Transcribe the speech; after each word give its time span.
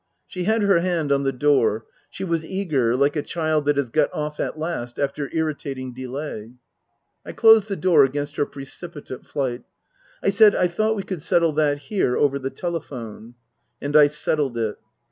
She 0.25 0.45
had 0.45 0.63
her 0.63 0.79
hand 0.79 1.11
on 1.11 1.21
the 1.21 1.31
door. 1.31 1.85
She 2.09 2.23
was 2.23 2.43
eager, 2.43 2.95
like 2.95 3.15
a 3.15 3.21
child 3.21 3.65
that 3.65 3.77
has 3.77 3.91
got 3.91 4.11
off 4.11 4.39
at 4.39 4.57
last, 4.57 4.97
after 4.97 5.29
irritating 5.31 5.93
delay. 5.93 6.53
I 7.23 7.33
closed 7.33 7.67
the 7.67 7.75
door 7.75 8.03
against 8.03 8.35
her 8.37 8.47
precipitate 8.47 9.27
flight. 9.27 9.61
I 10.23 10.31
said 10.31 10.55
I 10.55 10.65
thought 10.69 10.95
we 10.95 11.03
could 11.03 11.21
settle 11.21 11.51
that 11.53 11.77
here, 11.77 12.17
over 12.17 12.39
the 12.39 12.49
telephone. 12.49 13.35
And 13.79 13.95
I 13.95 14.07
settled 14.07 14.57
it. 14.57 14.79